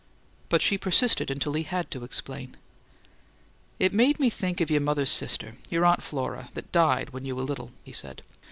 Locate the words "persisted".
0.79-1.29